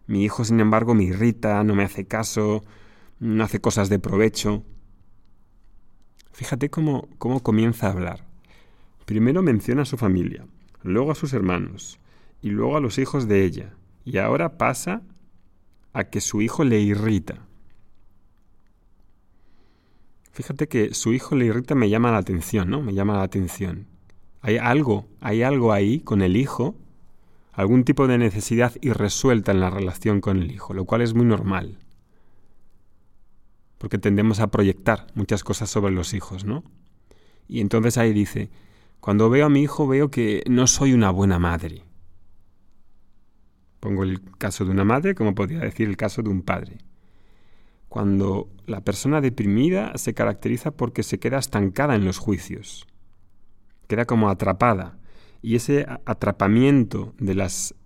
Mi 0.05 0.23
hijo, 0.23 0.43
sin 0.43 0.59
embargo, 0.59 0.93
me 0.93 1.03
irrita, 1.03 1.63
no 1.63 1.75
me 1.75 1.83
hace 1.83 2.05
caso, 2.05 2.63
no 3.19 3.43
hace 3.43 3.61
cosas 3.61 3.89
de 3.89 3.99
provecho. 3.99 4.63
Fíjate 6.33 6.69
cómo, 6.69 7.07
cómo 7.19 7.41
comienza 7.41 7.87
a 7.87 7.91
hablar. 7.91 8.25
Primero 9.05 9.41
menciona 9.43 9.83
a 9.83 9.85
su 9.85 9.97
familia, 9.97 10.45
luego 10.81 11.11
a 11.11 11.15
sus 11.15 11.33
hermanos, 11.33 11.99
y 12.41 12.49
luego 12.49 12.75
a 12.75 12.81
los 12.81 12.97
hijos 12.97 13.27
de 13.27 13.45
ella, 13.45 13.73
y 14.03 14.17
ahora 14.17 14.57
pasa 14.57 15.03
a 15.93 16.05
que 16.05 16.21
su 16.21 16.41
hijo 16.41 16.63
le 16.63 16.81
irrita. 16.81 17.45
Fíjate 20.31 20.67
que 20.67 20.95
su 20.95 21.13
hijo 21.13 21.35
le 21.35 21.45
irrita 21.45 21.75
me 21.75 21.89
llama 21.89 22.11
la 22.11 22.17
atención, 22.17 22.69
¿no? 22.69 22.81
Me 22.81 22.95
llama 22.95 23.13
la 23.17 23.23
atención. 23.23 23.85
Hay 24.41 24.57
algo, 24.57 25.05
hay 25.21 25.43
algo 25.43 25.71
ahí 25.71 25.99
con 25.99 26.23
el 26.23 26.35
hijo, 26.35 26.75
algún 27.51 27.83
tipo 27.83 28.07
de 28.07 28.17
necesidad 28.17 28.73
irresuelta 28.81 29.51
en 29.51 29.59
la 29.59 29.69
relación 29.69 30.19
con 30.19 30.41
el 30.41 30.51
hijo, 30.51 30.73
lo 30.73 30.85
cual 30.85 31.01
es 31.01 31.13
muy 31.13 31.25
normal. 31.25 31.77
Porque 33.83 33.97
tendemos 33.97 34.39
a 34.39 34.47
proyectar 34.47 35.07
muchas 35.13 35.43
cosas 35.43 35.69
sobre 35.69 35.91
los 35.91 36.13
hijos, 36.13 36.45
¿no? 36.45 36.63
Y 37.49 37.59
entonces 37.59 37.97
ahí 37.97 38.13
dice, 38.13 38.49
cuando 39.01 39.29
veo 39.29 39.47
a 39.47 39.49
mi 39.49 39.61
hijo 39.61 39.85
veo 39.89 40.09
que 40.09 40.41
no 40.47 40.67
soy 40.67 40.93
una 40.93 41.09
buena 41.09 41.37
madre. 41.37 41.83
Pongo 43.81 44.03
el 44.03 44.21
caso 44.37 44.63
de 44.63 44.71
una 44.71 44.85
madre 44.85 45.15
como 45.15 45.35
podría 45.35 45.59
decir 45.59 45.89
el 45.89 45.97
caso 45.97 46.21
de 46.21 46.29
un 46.29 46.43
padre. 46.43 46.77
Cuando 47.89 48.47
la 48.67 48.79
persona 48.79 49.19
deprimida 49.19 49.97
se 49.97 50.13
caracteriza 50.13 50.71
porque 50.71 51.03
se 51.03 51.19
queda 51.19 51.37
estancada 51.37 51.95
en 51.95 52.05
los 52.05 52.19
juicios, 52.19 52.87
queda 53.89 54.05
como 54.05 54.29
atrapada, 54.29 54.97
y 55.41 55.57
ese 55.57 55.87
atrapamiento 56.05 57.13
de 57.19 57.33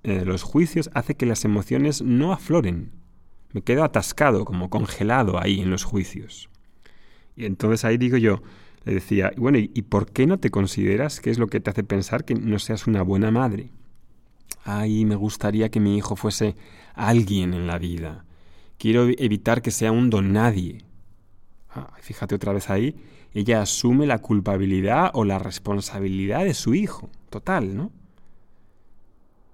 eh, 0.04 0.26
los 0.26 0.44
juicios 0.44 0.92
hace 0.94 1.16
que 1.16 1.26
las 1.26 1.44
emociones 1.44 2.04
no 2.04 2.34
afloren. 2.34 2.97
Me 3.52 3.62
quedo 3.62 3.84
atascado, 3.84 4.46
como 4.46 4.70
congelado 4.70 5.42
ahí 5.42 5.62
en 5.62 5.70
los 5.70 5.84
juicios. 5.84 6.50
Y 7.36 7.46
entonces 7.46 7.86
ahí 7.86 7.98
digo 7.98 8.18
yo, 8.18 8.42
le 8.84 8.94
decía, 8.94 9.32
bueno, 9.38 9.58
¿y 9.60 9.82
por 9.84 10.12
qué 10.12 10.26
no 10.26 10.40
te 10.40 10.50
consideras 10.50 11.20
qué 11.20 11.30
es 11.30 11.40
lo 11.40 11.48
que 11.48 11.60
te 11.60 11.70
hace 11.70 11.84
pensar 11.84 12.26
que 12.26 12.36
no 12.36 12.58
seas 12.60 12.88
una 12.88 13.02
buena 13.02 13.32
madre? 13.32 13.70
Ay, 14.64 15.06
me 15.06 15.16
gustaría 15.16 15.70
que 15.70 15.80
mi 15.80 15.98
hijo 15.98 16.16
fuese 16.16 16.56
alguien 16.94 17.54
en 17.54 17.68
la 17.68 17.78
vida. 17.78 18.26
Quiero 18.78 19.08
evitar 19.08 19.62
que 19.62 19.72
sea 19.72 19.92
un 19.92 20.10
don 20.10 20.34
nadie. 20.34 20.84
Fíjate 22.00 22.36
otra 22.36 22.54
vez 22.54 22.70
ahí, 22.70 22.96
ella 23.34 23.62
asume 23.62 24.08
la 24.08 24.20
culpabilidad 24.20 25.12
o 25.14 25.26
la 25.26 25.40
responsabilidad 25.40 26.44
de 26.44 26.54
su 26.54 26.74
hijo. 26.74 27.10
Total, 27.30 27.76
¿no? 27.76 27.92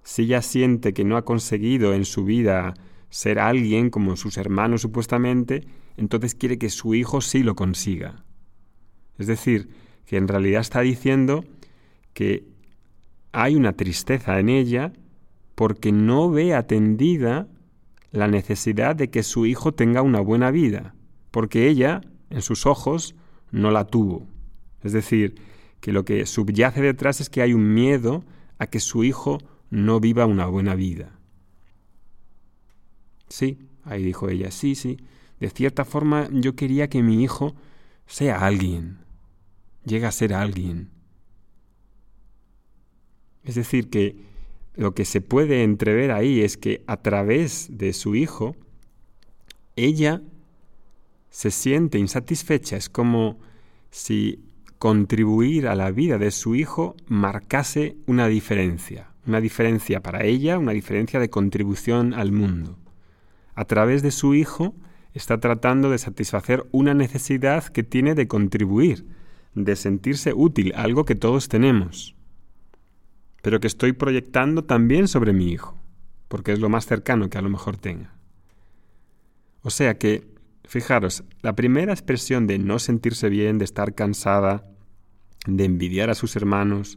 Si 0.02 0.22
ella 0.22 0.42
siente 0.42 0.92
que 0.92 1.04
no 1.04 1.16
ha 1.16 1.24
conseguido 1.24 1.94
en 1.94 2.04
su 2.04 2.24
vida 2.24 2.74
ser 3.14 3.38
alguien 3.38 3.90
como 3.90 4.16
sus 4.16 4.38
hermanos 4.38 4.82
supuestamente, 4.82 5.68
entonces 5.96 6.34
quiere 6.34 6.58
que 6.58 6.68
su 6.68 6.96
hijo 6.96 7.20
sí 7.20 7.44
lo 7.44 7.54
consiga. 7.54 8.24
Es 9.18 9.28
decir, 9.28 9.68
que 10.04 10.16
en 10.16 10.26
realidad 10.26 10.62
está 10.62 10.80
diciendo 10.80 11.44
que 12.12 12.44
hay 13.30 13.54
una 13.54 13.74
tristeza 13.74 14.40
en 14.40 14.48
ella 14.48 14.92
porque 15.54 15.92
no 15.92 16.28
ve 16.28 16.54
atendida 16.54 17.46
la 18.10 18.26
necesidad 18.26 18.96
de 18.96 19.10
que 19.10 19.22
su 19.22 19.46
hijo 19.46 19.72
tenga 19.72 20.02
una 20.02 20.18
buena 20.18 20.50
vida, 20.50 20.96
porque 21.30 21.68
ella, 21.68 22.00
en 22.30 22.42
sus 22.42 22.66
ojos, 22.66 23.14
no 23.52 23.70
la 23.70 23.84
tuvo. 23.84 24.26
Es 24.82 24.92
decir, 24.92 25.36
que 25.78 25.92
lo 25.92 26.04
que 26.04 26.26
subyace 26.26 26.82
detrás 26.82 27.20
es 27.20 27.30
que 27.30 27.42
hay 27.42 27.52
un 27.52 27.74
miedo 27.74 28.24
a 28.58 28.66
que 28.66 28.80
su 28.80 29.04
hijo 29.04 29.38
no 29.70 30.00
viva 30.00 30.26
una 30.26 30.46
buena 30.46 30.74
vida. 30.74 31.20
Sí, 33.28 33.58
ahí 33.84 34.02
dijo 34.02 34.28
ella, 34.28 34.50
sí, 34.50 34.74
sí, 34.74 34.98
de 35.40 35.50
cierta 35.50 35.84
forma 35.84 36.28
yo 36.32 36.54
quería 36.54 36.88
que 36.88 37.02
mi 37.02 37.22
hijo 37.22 37.54
sea 38.06 38.44
alguien, 38.46 38.98
llegue 39.84 40.06
a 40.06 40.12
ser 40.12 40.34
alguien. 40.34 40.90
Es 43.44 43.56
decir, 43.56 43.90
que 43.90 44.16
lo 44.74 44.94
que 44.94 45.04
se 45.04 45.20
puede 45.20 45.62
entrever 45.62 46.10
ahí 46.10 46.40
es 46.40 46.56
que 46.56 46.82
a 46.86 46.96
través 46.96 47.68
de 47.70 47.92
su 47.92 48.14
hijo, 48.14 48.56
ella 49.76 50.22
se 51.30 51.50
siente 51.50 51.98
insatisfecha. 51.98 52.76
Es 52.76 52.88
como 52.88 53.38
si 53.90 54.44
contribuir 54.78 55.68
a 55.68 55.74
la 55.74 55.90
vida 55.90 56.18
de 56.18 56.30
su 56.30 56.54
hijo 56.54 56.96
marcase 57.06 57.96
una 58.06 58.26
diferencia, 58.28 59.10
una 59.26 59.40
diferencia 59.40 60.00
para 60.00 60.24
ella, 60.24 60.58
una 60.58 60.72
diferencia 60.72 61.20
de 61.20 61.30
contribución 61.30 62.14
al 62.14 62.32
mundo. 62.32 62.78
A 63.54 63.64
través 63.64 64.02
de 64.02 64.10
su 64.10 64.34
hijo 64.34 64.74
está 65.12 65.38
tratando 65.38 65.90
de 65.90 65.98
satisfacer 65.98 66.66
una 66.72 66.94
necesidad 66.94 67.64
que 67.64 67.82
tiene 67.82 68.14
de 68.14 68.26
contribuir, 68.26 69.06
de 69.54 69.76
sentirse 69.76 70.32
útil, 70.34 70.72
algo 70.74 71.04
que 71.04 71.14
todos 71.14 71.48
tenemos 71.48 72.14
pero 73.44 73.60
que 73.60 73.66
estoy 73.66 73.92
proyectando 73.92 74.64
también 74.64 75.06
sobre 75.06 75.34
mi 75.34 75.52
hijo, 75.52 75.78
porque 76.28 76.52
es 76.52 76.60
lo 76.60 76.70
más 76.70 76.86
cercano 76.86 77.28
que 77.28 77.36
a 77.36 77.42
lo 77.42 77.50
mejor 77.50 77.76
tenga. 77.76 78.14
O 79.60 79.68
sea 79.68 79.98
que, 79.98 80.26
fijaros, 80.64 81.24
la 81.42 81.54
primera 81.54 81.92
expresión 81.92 82.46
de 82.46 82.58
no 82.58 82.78
sentirse 82.78 83.28
bien, 83.28 83.58
de 83.58 83.66
estar 83.66 83.94
cansada, 83.94 84.64
de 85.46 85.66
envidiar 85.66 86.08
a 86.08 86.14
sus 86.14 86.36
hermanos, 86.36 86.96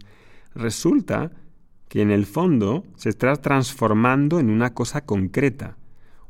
resulta 0.55 1.33
que 1.89 2.01
en 2.01 2.11
el 2.11 2.25
fondo 2.25 2.85
se 2.95 3.09
está 3.09 3.35
transformando 3.35 4.39
en 4.39 4.49
una 4.49 4.73
cosa 4.73 5.01
concreta, 5.01 5.75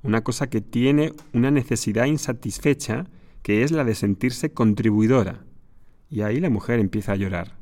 una 0.04 0.24
cosa 0.24 0.50
que 0.50 0.62
tiene 0.62 1.13
una 1.34 1.51
necesidad 1.51 2.06
insatisfecha, 2.06 3.08
que 3.42 3.63
es 3.63 3.72
la 3.72 3.84
de 3.84 3.96
sentirse 3.96 4.51
contribuidora. 4.51 5.44
Y 6.10 6.22
ahí 6.22 6.39
la 6.39 6.50
mujer 6.50 6.80
empieza 6.80 7.13
a 7.13 7.18
llorar. 7.18 7.58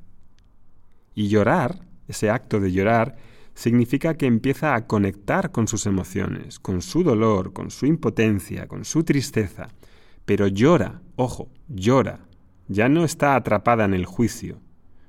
Y 1.14 1.28
llorar 1.30 1.86
ese 2.08 2.30
acto 2.30 2.60
de 2.60 2.72
llorar, 2.72 3.16
significa 3.54 4.16
que 4.16 4.26
empieza 4.26 4.76
a 4.76 4.86
conectar 4.86 5.52
con 5.52 5.68
sus 5.68 5.86
emociones, 5.86 6.60
con 6.60 6.82
su 6.82 7.04
dolor, 7.04 7.54
con 7.54 7.72
su 7.72 7.86
impotencia, 7.86 8.68
con 8.68 8.86
su 8.86 9.04
tristeza. 9.04 9.70
Pero 10.26 10.48
llora, 10.48 11.02
ojo, 11.16 11.50
llora. 11.68 12.20
Ya 12.68 12.90
no 12.90 13.06
está 13.06 13.36
atrapada 13.36 13.86
en 13.86 13.94
el 13.94 14.06
juicio, 14.06 14.60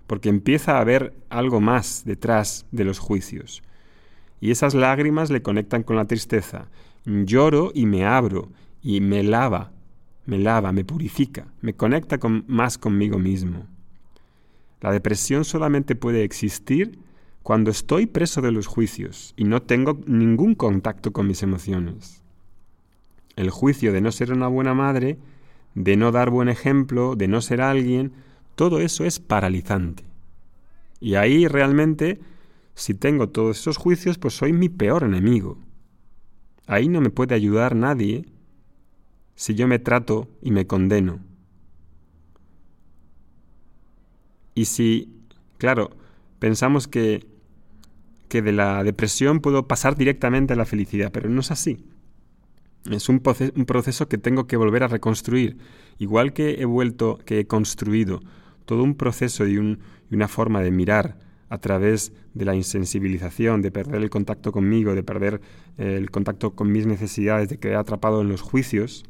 porque 0.07 0.29
empieza 0.29 0.79
a 0.79 0.85
ver 0.85 1.15
algo 1.31 1.61
más 1.61 2.03
detrás 2.05 2.67
de 2.71 2.85
los 2.85 2.99
juicios. 2.99 3.63
Y 4.41 4.51
esas 4.51 4.75
lágrimas 4.75 5.31
le 5.31 5.43
conectan 5.43 5.83
con 5.83 5.97
la 5.97 6.05
tristeza. 6.05 6.69
Lloro 7.07 7.71
y 7.73 7.87
me 7.87 8.05
abro, 8.05 8.51
y 8.83 9.01
me 9.01 9.23
lava, 9.23 9.73
me 10.27 10.39
lava, 10.39 10.73
me 10.73 10.85
purifica, 10.85 11.47
me 11.61 11.75
conecta 11.75 12.19
con, 12.19 12.45
más 12.49 12.79
conmigo 12.79 13.19
mismo. 13.19 13.67
La 14.81 14.91
depresión 14.91 15.45
solamente 15.45 15.95
puede 15.95 16.25
existir 16.25 16.99
cuando 17.45 17.71
estoy 17.71 18.07
preso 18.07 18.43
de 18.43 18.51
los 18.51 18.67
juicios 18.67 19.35
y 19.37 19.45
no 19.45 19.63
tengo 19.63 20.01
ningún 20.07 20.57
contacto 20.57 21.13
con 21.13 21.29
mis 21.29 21.45
emociones. 21.45 22.23
El 23.37 23.51
juicio 23.51 23.93
de 23.93 24.01
no 24.01 24.11
ser 24.11 24.33
una 24.33 24.49
buena 24.49 24.75
madre, 24.75 25.19
de 25.75 25.97
no 25.97 26.11
dar 26.11 26.31
buen 26.31 26.49
ejemplo, 26.49 27.15
de 27.15 27.29
no 27.29 27.41
ser 27.41 27.61
alguien, 27.61 28.13
todo 28.57 28.81
eso 28.81 29.05
es 29.05 29.21
paralizante. 29.21 30.03
Y 30.99 31.15
ahí 31.15 31.47
realmente, 31.47 32.19
si 32.75 32.95
tengo 32.95 33.29
todos 33.29 33.61
esos 33.61 33.77
juicios, 33.77 34.19
pues 34.19 34.35
soy 34.35 34.53
mi 34.53 34.69
peor 34.69 35.05
enemigo. 35.05 35.59
Ahí 36.67 36.89
no 36.89 37.01
me 37.01 37.11
puede 37.11 37.35
ayudar 37.35 37.77
nadie 37.77 38.27
si 39.35 39.55
yo 39.55 39.69
me 39.69 39.79
trato 39.79 40.29
y 40.43 40.51
me 40.51 40.67
condeno. 40.67 41.21
Y 44.55 44.65
si, 44.65 45.13
claro, 45.59 45.91
pensamos 46.39 46.89
que, 46.89 47.27
que 48.29 48.43
de 48.43 48.53
la 48.53 48.83
depresión 48.83 49.41
puedo 49.41 49.69
pasar 49.69 49.97
directamente 49.97 50.55
a 50.55 50.57
la 50.57 50.65
felicidad, 50.65 51.13
pero 51.13 51.29
no 51.29 51.41
es 51.41 51.51
así. 51.51 51.85
Es 52.91 53.09
un, 53.09 53.21
proceso 53.21 54.09
que 54.09 54.19
tengo 54.19 54.47
que 54.47 54.57
volver 54.57 54.85
a 54.85 54.89
reconstruir. 54.89 55.59
Igual 55.99 56.33
que 56.33 56.63
he 56.63 56.65
vuelto, 56.65 57.19
que 57.25 57.41
he 57.41 57.47
construido 57.47 58.21
todo 58.65 58.83
un 58.83 58.95
proceso 58.95 59.47
y, 59.47 59.59
un, 59.59 59.81
y 60.11 60.15
una 60.15 60.29
forma 60.29 60.63
de 60.63 60.71
mirar 60.71 61.19
a 61.49 61.59
través 61.59 62.13
de 62.35 62.45
la 62.45 62.55
insensibilización, 62.55 63.63
de 63.63 63.71
perder 63.71 64.03
el 64.03 64.11
contacto 64.11 64.53
conmigo, 64.53 64.95
de 64.95 65.03
perder 65.03 65.41
eh, 65.79 65.97
el 65.97 66.11
contacto 66.11 66.55
con 66.55 66.73
mis 66.73 66.87
necesidades, 66.87 67.49
de 67.49 67.59
quedar 67.59 67.79
atrapado 67.79 68.21
en 68.23 68.29
los 68.29 68.41
juicios, 68.41 69.05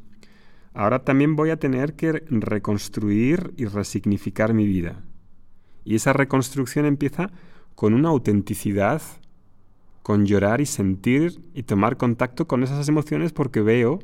ahora 0.73 1.03
también 1.03 1.35
voy 1.35 1.49
a 1.49 1.57
tener 1.57 1.95
que 1.95 2.23
reconstruir 2.29 3.53
y 3.57 3.65
resignificar 3.65 4.53
mi 4.53 4.67
vida. 4.67 5.03
Y 5.83 5.95
esa 5.95 6.13
reconstrucción 6.13 6.85
empieza 6.85 7.31
con 7.75 7.93
una 7.93 8.09
autenticidad, 8.09 9.01
con 10.03 10.25
llorar 10.25 10.61
y 10.61 10.65
sentir 10.65 11.41
y 11.53 11.63
tomar 11.63 11.97
contacto 11.97 12.47
con 12.47 12.63
esas 12.63 12.87
emociones 12.87 13.33
porque 13.33 13.61
veo, 13.61 13.99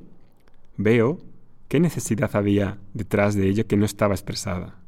veo 0.77 1.19
qué 1.67 1.79
necesidad 1.79 2.35
había 2.35 2.77
detrás 2.93 3.35
de 3.35 3.47
ello 3.47 3.67
que 3.67 3.77
no 3.77 3.85
estaba 3.85 4.13
expresada. 4.13 4.79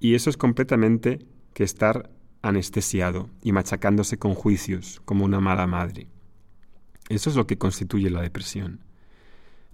Y 0.00 0.14
eso 0.14 0.30
es 0.30 0.36
completamente 0.36 1.26
que 1.52 1.64
estar 1.64 2.10
anestesiado 2.42 3.30
y 3.42 3.52
machacándose 3.52 4.18
con 4.18 4.34
juicios 4.34 5.00
como 5.04 5.24
una 5.24 5.40
mala 5.40 5.66
madre. 5.66 6.08
Eso 7.08 7.30
es 7.30 7.36
lo 7.36 7.46
que 7.46 7.58
constituye 7.58 8.10
la 8.10 8.22
depresión. 8.22 8.80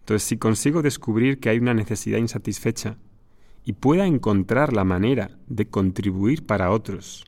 Entonces, 0.01 0.29
si 0.29 0.37
consigo 0.37 0.83
descubrir 0.83 1.41
que 1.41 1.49
hay 1.49 1.59
una 1.59 1.75
necesidad 1.75 2.19
insatisfecha 2.19 2.99
y 3.65 3.73
pueda 3.73 4.07
encontrar 4.07 4.73
la 4.73 4.85
manera 4.85 5.31
de 5.47 5.67
contribuir 5.69 6.45
para 6.45 6.71
otros, 6.71 7.25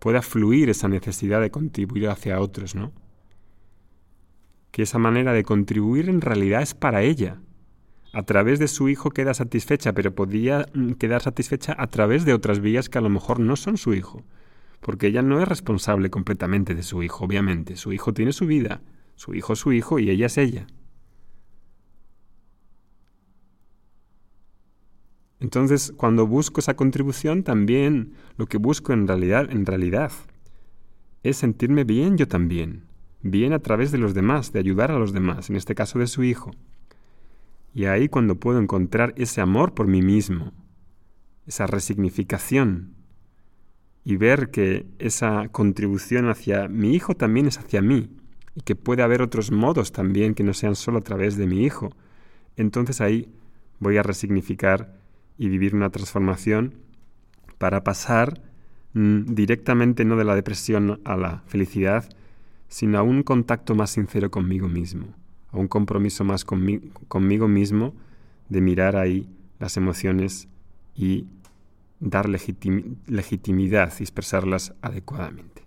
pueda 0.00 0.22
fluir 0.22 0.68
esa 0.70 0.88
necesidad 0.88 1.40
de 1.40 1.50
contribuir 1.50 2.08
hacia 2.08 2.40
otros, 2.40 2.74
¿no? 2.74 2.92
Que 4.72 4.82
esa 4.82 4.98
manera 4.98 5.32
de 5.32 5.44
contribuir 5.44 6.08
en 6.08 6.20
realidad 6.20 6.62
es 6.62 6.74
para 6.74 7.02
ella, 7.02 7.40
a 8.12 8.22
través 8.22 8.58
de 8.58 8.68
su 8.68 8.88
hijo 8.88 9.10
queda 9.10 9.34
satisfecha, 9.34 9.92
pero 9.92 10.14
podría 10.14 10.66
mm, 10.74 10.92
quedar 10.92 11.22
satisfecha 11.22 11.74
a 11.78 11.86
través 11.86 12.24
de 12.24 12.34
otras 12.34 12.60
vías 12.60 12.88
que 12.88 12.98
a 12.98 13.02
lo 13.02 13.08
mejor 13.08 13.40
no 13.40 13.56
son 13.56 13.76
su 13.76 13.94
hijo, 13.94 14.24
porque 14.80 15.06
ella 15.06 15.22
no 15.22 15.40
es 15.40 15.48
responsable 15.48 16.10
completamente 16.10 16.74
de 16.74 16.82
su 16.82 17.02
hijo, 17.02 17.24
obviamente. 17.24 17.76
Su 17.76 17.92
hijo 17.92 18.12
tiene 18.12 18.32
su 18.32 18.46
vida, 18.46 18.82
su 19.14 19.34
hijo 19.34 19.52
es 19.52 19.58
su 19.58 19.72
hijo 19.72 19.98
y 19.98 20.10
ella 20.10 20.26
es 20.26 20.38
ella. 20.38 20.66
Entonces, 25.38 25.92
cuando 25.96 26.26
busco 26.26 26.60
esa 26.60 26.74
contribución, 26.74 27.44
también 27.44 28.12
lo 28.36 28.46
que 28.46 28.58
busco 28.58 28.92
en 28.92 29.08
realidad, 29.08 29.50
en 29.50 29.64
realidad, 29.64 30.12
es 31.22 31.38
sentirme 31.38 31.84
bien 31.84 32.18
yo 32.18 32.28
también, 32.28 32.84
bien 33.22 33.54
a 33.54 33.58
través 33.60 33.90
de 33.90 33.98
los 33.98 34.12
demás, 34.12 34.52
de 34.52 34.58
ayudar 34.58 34.90
a 34.90 34.98
los 34.98 35.14
demás, 35.14 35.48
en 35.48 35.56
este 35.56 35.74
caso 35.74 35.98
de 35.98 36.08
su 36.08 36.24
hijo. 36.24 36.50
Y 37.72 37.84
ahí 37.84 38.08
cuando 38.08 38.36
puedo 38.36 38.58
encontrar 38.58 39.14
ese 39.16 39.40
amor 39.40 39.74
por 39.74 39.86
mí 39.86 40.02
mismo, 40.02 40.52
esa 41.46 41.66
resignificación 41.66 42.94
y 44.04 44.16
ver 44.16 44.50
que 44.50 44.86
esa 44.98 45.48
contribución 45.48 46.28
hacia 46.28 46.68
mi 46.68 46.94
hijo 46.94 47.14
también 47.14 47.46
es 47.46 47.58
hacia 47.58 47.82
mí 47.82 48.10
y 48.54 48.62
que 48.62 48.74
puede 48.74 49.02
haber 49.02 49.22
otros 49.22 49.52
modos 49.52 49.92
también 49.92 50.34
que 50.34 50.42
no 50.42 50.54
sean 50.54 50.74
solo 50.74 50.98
a 50.98 51.02
través 51.02 51.36
de 51.36 51.46
mi 51.46 51.64
hijo, 51.64 51.94
entonces 52.56 53.00
ahí 53.00 53.28
voy 53.78 53.96
a 53.98 54.02
resignificar 54.02 54.98
y 55.38 55.48
vivir 55.48 55.74
una 55.74 55.90
transformación 55.90 56.74
para 57.58 57.84
pasar 57.84 58.42
mm, 58.94 59.34
directamente 59.34 60.04
no 60.04 60.16
de 60.16 60.24
la 60.24 60.34
depresión 60.34 61.00
a 61.04 61.16
la 61.16 61.42
felicidad, 61.46 62.08
sino 62.68 62.98
a 62.98 63.02
un 63.02 63.22
contacto 63.22 63.74
más 63.74 63.90
sincero 63.90 64.30
conmigo 64.30 64.68
mismo 64.68 65.19
a 65.52 65.58
un 65.58 65.68
compromiso 65.68 66.24
más 66.24 66.44
conmigo 66.44 67.48
mismo 67.48 67.94
de 68.48 68.60
mirar 68.60 68.96
ahí 68.96 69.28
las 69.58 69.76
emociones 69.76 70.48
y 70.94 71.26
dar 72.00 72.28
legitimidad 72.28 73.92
y 73.98 74.02
expresarlas 74.02 74.74
adecuadamente. 74.80 75.62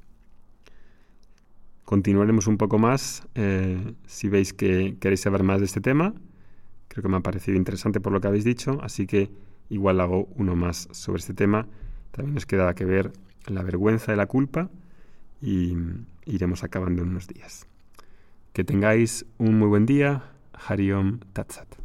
Continuaremos 1.85 2.47
un 2.47 2.57
poco 2.57 2.79
más 2.79 3.27
eh, 3.35 3.93
si 4.07 4.29
veis 4.29 4.53
que 4.53 4.97
queréis 4.99 5.21
saber 5.21 5.43
más 5.43 5.59
de 5.59 5.65
este 5.65 5.81
tema. 5.81 6.13
Creo 6.87 7.03
que 7.03 7.09
me 7.09 7.17
ha 7.17 7.21
parecido 7.21 7.57
interesante 7.57 7.99
por 7.99 8.13
lo 8.13 8.21
que 8.21 8.27
habéis 8.27 8.45
dicho, 8.45 8.79
así 8.81 9.05
que 9.05 9.29
igual 9.69 9.99
hago 9.99 10.27
uno 10.35 10.55
más 10.55 10.87
sobre 10.91 11.19
este 11.19 11.33
tema. 11.33 11.67
También 12.11 12.35
nos 12.35 12.45
queda 12.45 12.73
que 12.73 12.85
ver 12.85 13.11
la 13.47 13.63
vergüenza 13.63 14.13
y 14.13 14.15
la 14.15 14.27
culpa 14.27 14.69
y 15.41 15.75
iremos 16.25 16.63
acabando 16.63 17.01
en 17.01 17.09
unos 17.09 17.27
días. 17.27 17.67
Que 18.53 18.63
tengáis 18.63 19.25
un 19.39 19.57
muy 19.57 19.67
buen 19.67 19.87
día. 19.87 20.21
Hariom 20.53 21.21
Tatsat. 21.33 21.82